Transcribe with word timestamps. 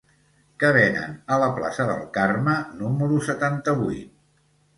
Què 0.61 0.69
venen 0.77 1.11
a 1.35 1.37
la 1.43 1.49
plaça 1.57 1.85
del 1.89 2.01
Carme 2.17 2.57
número 2.81 3.21
setanta-vuit? 3.29 4.11